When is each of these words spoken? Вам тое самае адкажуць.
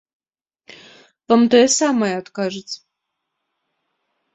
Вам 1.33 1.41
тое 1.57 1.61
самае 1.79 2.11
адкажуць. 2.25 2.73